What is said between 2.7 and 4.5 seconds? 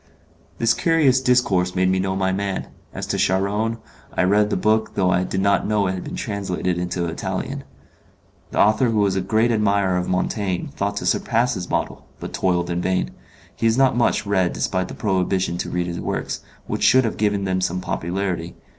As to Charron, I had read